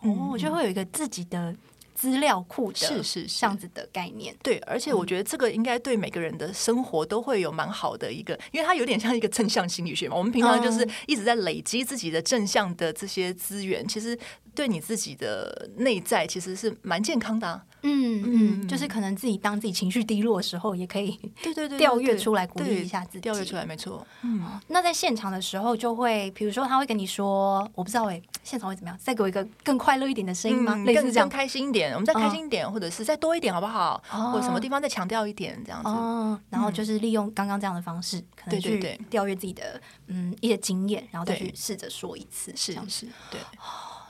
[0.00, 1.54] 哦，我觉得会有一个自己的。
[1.94, 10.16] 资料库的是是这样子的概念，对，而且我觉得这个应该对每个人的生活都会有蛮好的一个，因为它有点像一个正向心理学嘛。
[10.16, 14.18] 我们平常就是一直在累积自己的正向的这些资源，其实
[14.54, 17.64] 对你自己的内在其实是蛮健康的啊。
[17.86, 18.22] 嗯
[18.62, 21.10] 嗯，就是可能自己当自己情绪低落的时候，也可以
[21.42, 24.06] 对对对调阅出来鼓励一下自己，调阅出来没错。
[24.22, 28.98] 嗯，那在现场的时候就会，比如说他会跟你说，我不知道哎，现场会怎么样？
[28.98, 30.74] 再给我一个更快乐一点的声音吗？
[30.86, 34.02] 类似这样，更开心一点，我们再开心一点，或者是再多一点好不好？
[34.32, 36.42] 或者什么地方再强调一点这样子。
[36.48, 43.38] 然后就是利用刚刚这样的方式，可能去调阅自己的嗯一些经验，然后再去试着说一次，是是，对。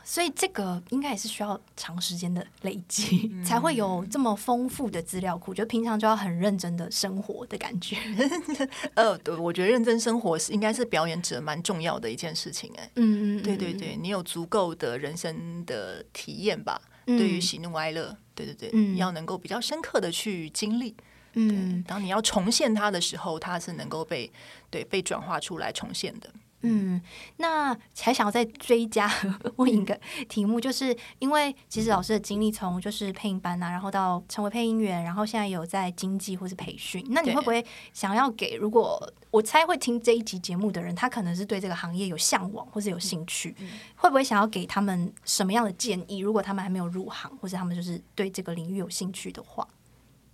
[0.04, 5.54] 所以这个应该也是需要长时间的累积，嗯、才会有这么丰富的资料库。
[5.54, 7.96] 就平常就要很认真的生活的感觉。
[8.94, 12.70] 呃，对，我觉得认真生活是应该是表演者蛮重要的一件事情。
[12.76, 16.80] 哎，对对对，你有足够的人生的体验吧？
[17.06, 20.94] 嗯、对于喜怒哀乐，对对对，嗯、你要能够比较深刻的去经历。
[21.34, 24.30] 嗯，当你要重现它的时候，它是能够被
[24.70, 26.30] 对被转化出来重现的。
[26.66, 26.98] 嗯，
[27.36, 29.10] 那还想要再追加
[29.56, 29.98] 问一个
[30.30, 38.54] 题目，就是因为其实老师的经历从就是配音班啊，然后到成为配音员，然后现在有在经济或是培训，那你会不会想要给？
[38.56, 43.54] 如果我猜会听这一集节目的人，他可能是对这个行业有向往或是有兴趣，
[43.96, 46.18] 会不会想要给他们什么样的建议？
[46.18, 49.68] 如果他们还没有入行，或者他们就是对这个领域有兴趣的话，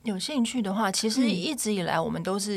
[0.04, 2.56] 有兴趣的话，其实一直以来我们都是。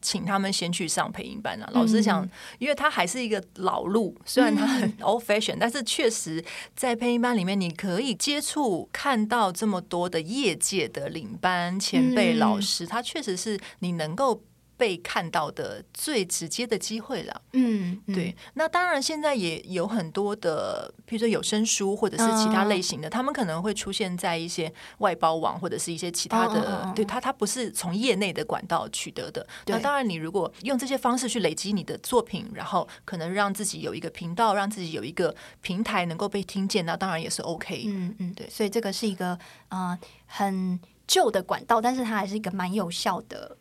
[0.00, 1.70] 请他们先去上配音班啊！
[1.72, 14.42] 老师想，因为他还是一个老路，虽然他很 old fashion，但是确实在配音班里面，你可以接触看到这么多的业界的领班前辈老师，他确实是你能够。
[14.80, 18.34] 被看到的最直接的机会了，嗯，嗯对。
[18.54, 29.46] 那当然，现在也有很多的，比如说有声书或者是其他类型的，哦、他们可能会出现在一些外包网或者是一些其他的，哦哦、对它它不是从业内的管道取得的。
[29.66, 37.84] 那当然，你如果用这些方式去累积你的作品，然后可能让自己有一个频道，让自己有一个平台能够被听见，那当然也是 OK。
[37.86, 38.48] 嗯嗯，对。
[38.48, 39.38] 所以这个是一个
[39.68, 43.58] 啊、呃、很旧的管道，但是它还是一个蛮有效的。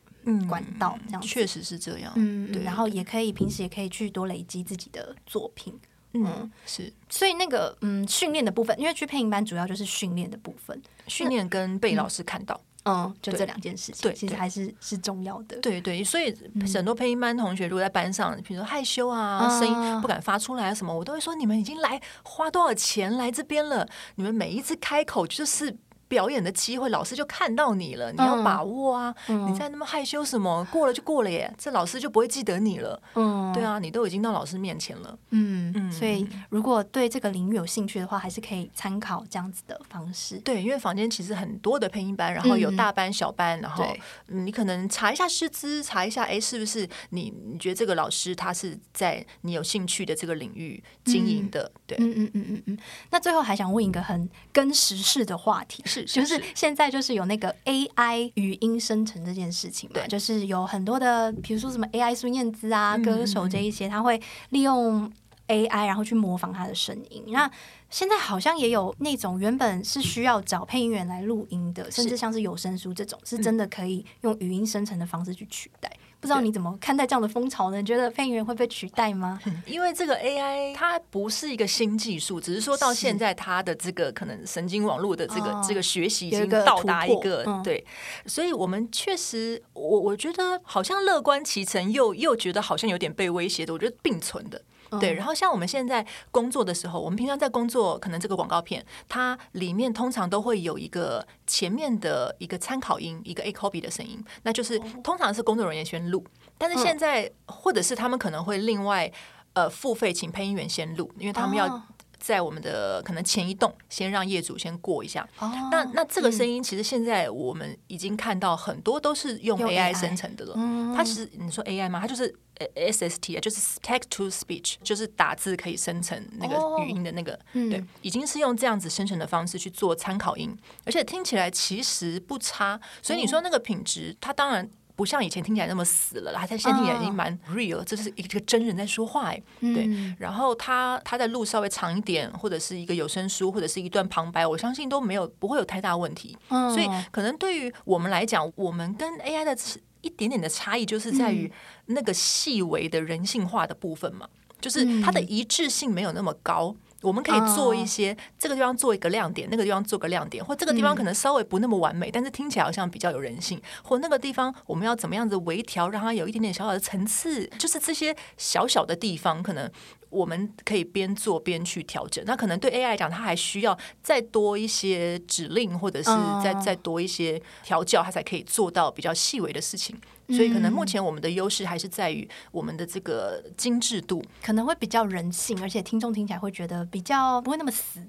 [0.48, 5.74] 管道这样确实是这样，嗯，对，然后也可以平时也可以去多累积自己的作品，
[6.14, 16.36] 嗯，是，所以那个嗯训练的部分，因为去配音班主要就是训练的部分，训练跟被老师看到，嗯，就这两件事情，对，其实还是是重要的，对对，所以
[16.74, 25.78] 很多配音班同学如果在班上，比如说害羞啊，声音不敢发出来什么，我都会说，你们已经来花多少钱来这边了，你们每一次开口就是。
[26.10, 29.16] 表演的机会，老师就看到你了，你要把握啊！
[29.28, 30.68] 嗯、你在那么害羞什么？
[30.72, 33.02] 过了就过了耶，这老师就不会记得你了。
[33.14, 35.18] 嗯，对啊，你都已经到老师面前了。
[35.30, 40.40] 嗯嗯，所以如果对这个领域有兴趣的话，还是可以参考这样子的方式。
[40.40, 43.86] 对，因为房间其实很多的配音班，然后有大班、小班，嗯、然后
[44.26, 51.72] 你可能查一下师资，查一下，哎，是不是你你觉得这个老师他是在你有兴趣的这个领域经营的？
[51.86, 52.78] 对，嗯嗯嗯嗯嗯。
[53.12, 55.84] 那最后还想问一个很跟时事的话题。
[56.06, 65.12] 就是现在就是有那个 AI 语音生成这件事情嘛，就是有很多的，比如说什么 AI 孙燕姿啊，嗯、歌手这一些，他会利用
[65.48, 67.24] AI 然后去模仿他的声音。
[67.28, 67.52] 嗯、那
[67.90, 75.92] 现在好像也有那种原本是需要找配音员来录音的，甚至像是有声书这种，是真的可以用语音生成的方式去取代。
[76.20, 77.78] 不知道你怎么看待这样的风潮呢？
[77.78, 79.40] 你觉得配音员会被取代吗？
[79.66, 87.86] 因为这个 AI 它不是一个新技术，只是说到现在它的这个可能神经网络的这个这个学习已经到达一个对，
[88.26, 94.62] 所以我们确实，我我觉得好像乐观其成，又又觉得好像有点被威胁的，我觉得并存的。
[95.00, 106.24] 对，然后像我们现在工作的时候，我们平常在工作，可能这个广告片它里面通常都会有一个前面的一个参考音，一个 A copy 的声音，那就是通常是工作人员先录，
[106.58, 109.12] 但是现在或者是他们可能会另外
[109.54, 111.68] 呃付费请配音员先录，因为他们要。
[111.68, 111.84] 哦
[112.22, 115.26] 在我们的可能前一栋，先让业主先过一下。
[115.40, 120.54] 哦、那那这个声音，其实现在我们已经看到很多都是用 AI 生成的了。
[120.58, 121.98] 嗯、它其实你说 AI 吗？
[122.02, 122.36] 它就是
[122.76, 127.34] SST 啊，就是 Text to Speech，就是打字可以生成那个语音的那个。
[127.34, 130.56] 哦、对，嗯、已经是用这样子生成的方式去做参考音，
[130.86, 132.80] 而且听起来其实不差。
[133.02, 134.70] 所以你说那个品质，它当然。
[134.96, 139.86] 不像以前听起来那么死了啦，他现在听起来已经蛮 real，这是一个真人在说话哎，对。
[139.88, 146.38] 嗯、然后他他在录稍微长一点，或者是一个有声书，或者是一段旁白，我相信都没有不会有太大问题。
[146.50, 149.56] 嗯、所以可能对于我们来讲，我们跟 AI 的
[150.02, 151.52] 一点点的差异，就是在于
[151.88, 154.28] 那个细微的人性化的部分嘛，
[154.62, 156.76] 就是它的一致性没有那么高。
[157.02, 163.62] 我们可以做一些这个地方做一个亮点，那个地方做个亮点，或这个地方可能稍微不那么完美，但是听起来好像比较有人性。
[163.84, 169.72] 或那个地方我们要怎么样子微调，让它有一点点小小的层次，就是这些小小的地方，可能
[170.10, 172.22] 我们可以边做边去调整。
[172.26, 176.10] 那可能对 AI 来讲，它还需要再多一些指令，或者是
[176.44, 180.00] 再再多一些调教，它才可以做到比较细微的事情。
[180.30, 188.00] 所以，可能目前我们的优势还是在于我们的这个精致度，可能会比较人性，而且听众听起来会觉得比较不会那么死、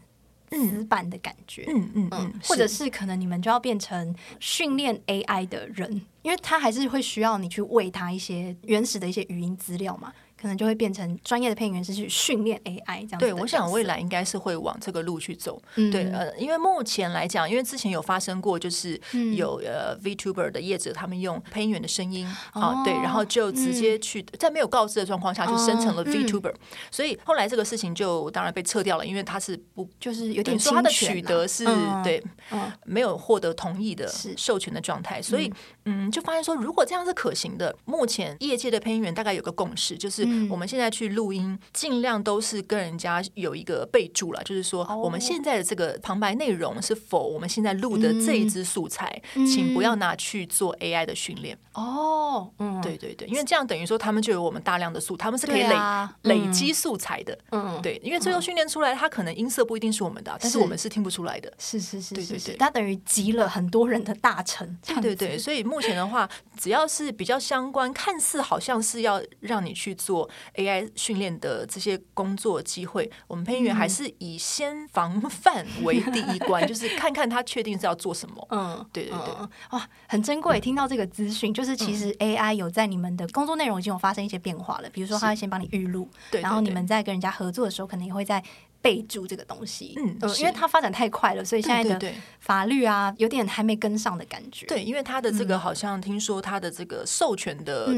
[0.50, 1.64] 死板的感觉。
[1.68, 10.12] 嗯嗯嗯， 或者是可能你们就要变成训练 AI 的人，因为他还是会需要你去喂他一些原始的一些语音资料嘛。
[10.40, 13.16] 可能就会变成专业的配音员，是去训练 AI 这样子。
[13.18, 15.60] 对，我想未来应该是会往这个路去走。
[15.74, 18.98] 嗯、对，呃，因为目前来讲，因为之前有发生过，就是
[19.36, 26.54] 有呃 VTuber 的业者，他们用配音员的声音啊，对，然后就直接去、嗯、在没有告知的状况下就生成了 VTuber，、
[26.90, 35.52] 所以后来这个事情就当然被撤掉了，因为他是不就是有点说他的取得是、嗯、对、嗯、没有获得同意的授权的状态，所以
[35.84, 40.29] 嗯，就发现说如果这样是可行的，目前业界的配音员大概有个共识，就是。
[40.48, 51.58] 我们现在去录音，尽量都是跟人家有一个备注了，就是说我们现在的这个旁白内容是否我们现在录的这一支素材，请不要拿去做 AI 的训练。
[51.74, 55.76] 哦，嗯，对对对，因为这样等于说他们就有我们大量的素，他们是可以累
[56.22, 57.36] 累积素材的。
[57.50, 61.52] 嗯，对，因为最后训练出来，他可能音色不一定是我们的，但是我们是听不出来的。
[61.58, 64.78] 是是是，对对对，他等于集了很多人的大成。
[64.84, 66.28] 对对对，所以目前的话，
[66.58, 70.28] 只要是比较相关，看似好像是要让你去做。
[70.56, 78.46] AI 训练的这些工作机会，我们配音员还是以先防范为第一关， 就是看看他确定是要做什么。
[78.50, 80.60] 嗯，对对对，哇，很珍贵。
[80.60, 84.90] 听到这个资讯，就是其实 AI 有在你们的工作内容已经有发生一些变化了。
[84.90, 88.42] 比如说，他会先帮你预录，对，然后你们在跟人家合作的时候，可能也会在。
[88.82, 94.66] 备注这个东西，嗯，因为它发展太快了，所以现在的法律啊，有点还没跟上的感觉。
[94.66, 97.94] 对，因为它的这个好像听说它的这个授权的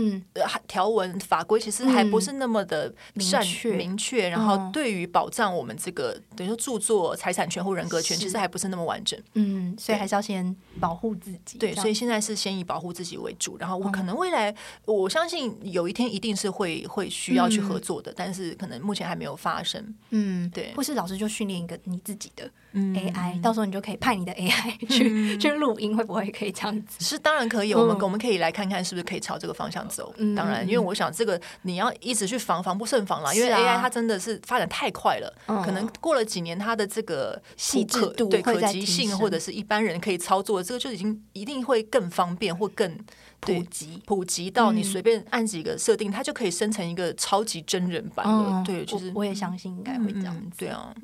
[0.67, 3.73] 条文法规其实还不是那么的明确。
[3.77, 9.19] 明确，然后对于保障我们这个等于说著作财产权或人格权，其实还不是那么完整。
[9.35, 11.59] 嗯，所以还是要先保护自己。
[11.59, 14.55] 对，所以现在是先以保护自己为主，然后我可能未来
[14.85, 19.95] 我相信有一天一定是会会需要去合作的，但是可能目前还没有发生。
[20.11, 20.72] 嗯，对。
[20.75, 27.05] 或是老师就训练一个你自己的 AI，到时候你就可以派你的 AI 去去录音，会不会可以这样子？
[27.05, 30.15] 是当然可以，我们我们可以来看看是不是可以朝这个方向走。
[30.37, 35.33] 当然，因为我想这个你要一直去防防不胜防了，因为 AI 它真的是发展太快了，
[35.65, 42.99] 可能过了几年它的这个细致度、对可及性或者是一般人可以操作，这个就已经一定会更方便或更。
[43.43, 48.63] 普及普及到你随便按几个设定，它就可以生成一个超级真人版的。
[48.65, 50.51] 对，就是我也相信应该会这样。
[50.57, 50.95] 对啊，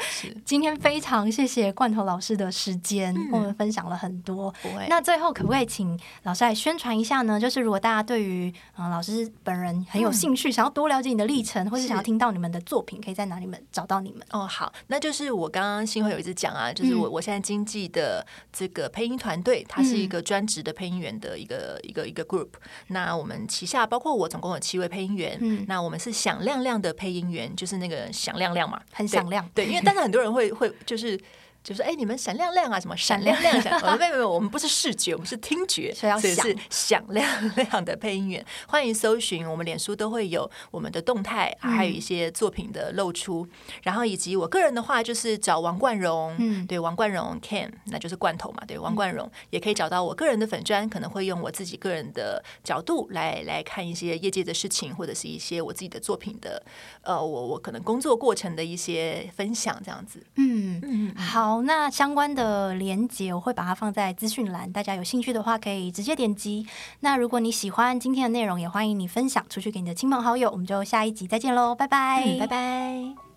[0.00, 0.34] 是。
[0.42, 4.52] 今天非常谢谢罐头老师的时间，跟我们分享了很多。
[4.88, 7.38] 那最后可不可以请老师来宣传一下呢？
[7.38, 14.26] 就是如果大家对于嗯老师本人很有兴趣，想要多了解你的历程，或是想要听到你们的作品，可以在哪里们找到你们？
[14.30, 21.81] 哦，好，那就是我刚刚新会有一直讲啊，就是我我现在经纪的这个配音团队，它是一个专职的配音员的一个。
[21.82, 22.48] 一个一个 group，
[22.88, 25.38] 那我们旗下包括我，总共有七位配音员。
[25.40, 29.48] 嗯，那我们是响亮亮的配音员，就是那个响亮亮嘛，很响亮。
[29.54, 31.20] 对，因为但是很多人会会就是。
[31.62, 33.58] 就是哎，你们闪亮亮啊，什么闪亮亮？
[33.62, 38.44] 闪没有没有，我们不是视觉，我们是听觉，所以是响 亮 亮的配音员。
[38.66, 43.46] 欢迎搜寻我们脸书都会有我们的动态，还有一些作品的露出。
[43.84, 56.60] 然后以及我个人的话，就是找王冠荣，嗯，对，王冠荣 Ken，那就是罐头嘛，对，王冠荣也可以找到我个人的粉砖，可能会用我自己个人的角度来来看一些业界的事情，或者是一些我自己的作品的，
[57.02, 60.20] 呃，我我可能工作过程的一些分享，这样子。
[60.36, 61.51] 嗯嗯，好。
[61.52, 66.66] 好，那相关的连接我会把它放在资讯栏，大家有兴趣的话可以直接点击。
[67.00, 70.50] 那如果你喜欢今天的内容，也欢迎你分享出去给你的亲朋好友。
[70.50, 73.31] 我们就下一集再见喽，拜拜，拜拜。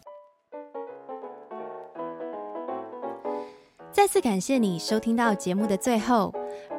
[3.96, 6.30] 再次感谢你收听到节目的最后。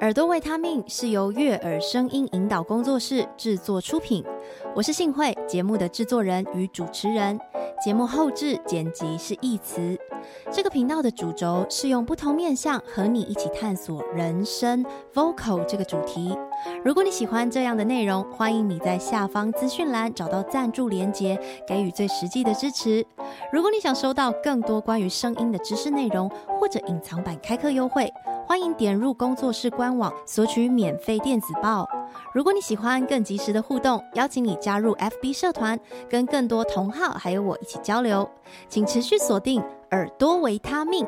[0.03, 4.23] 耳朵维他命是由悦耳声音引导工作室制作出品，
[4.75, 7.41] 我是幸慧，节目的制作人与主持人。
[7.83, 9.99] 节目后置剪辑是一词。
[10.53, 16.37] 这个频道的主轴是用不同面向和你一起探索人生 Vocal 这个主题。
[16.85, 23.05] 如果你喜欢这样的内容，欢迎你在下方资讯栏找到赞助连结，给予最实际的支持。
[23.53, 28.13] 如果你想收到更多关于声音的知识内容，或者隐藏版开课优惠，
[28.47, 31.89] 欢迎点入工作室官网索取免费电子报。
[32.33, 38.29] 如果你喜欢更及时的互动，邀请你加入 FB 社团，跟更多同好还有我一起交流。
[38.69, 41.07] 请持续锁定耳朵维他命。